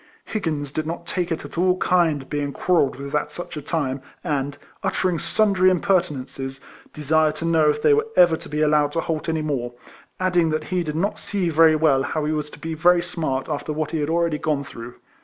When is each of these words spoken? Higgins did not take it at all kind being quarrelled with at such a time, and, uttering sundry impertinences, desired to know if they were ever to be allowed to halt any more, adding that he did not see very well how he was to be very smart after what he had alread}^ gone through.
Higgins 0.25 0.71
did 0.71 0.87
not 0.87 1.05
take 1.05 1.31
it 1.31 1.45
at 1.45 1.59
all 1.59 1.77
kind 1.77 2.27
being 2.27 2.53
quarrelled 2.53 2.95
with 2.95 3.13
at 3.13 3.29
such 3.29 3.55
a 3.55 3.61
time, 3.61 4.01
and, 4.23 4.57
uttering 4.81 5.19
sundry 5.19 5.69
impertinences, 5.69 6.59
desired 6.91 7.35
to 7.35 7.45
know 7.45 7.69
if 7.69 7.83
they 7.83 7.93
were 7.93 8.07
ever 8.17 8.35
to 8.35 8.49
be 8.49 8.61
allowed 8.63 8.93
to 8.93 9.01
halt 9.01 9.29
any 9.29 9.43
more, 9.43 9.73
adding 10.19 10.49
that 10.49 10.63
he 10.73 10.81
did 10.81 10.95
not 10.95 11.19
see 11.19 11.49
very 11.49 11.75
well 11.75 12.01
how 12.01 12.25
he 12.25 12.33
was 12.33 12.49
to 12.49 12.57
be 12.59 12.73
very 12.73 13.03
smart 13.03 13.47
after 13.47 13.71
what 13.71 13.91
he 13.91 13.99
had 13.99 14.09
alread}^ 14.09 14.41
gone 14.41 14.63
through. 14.63 14.95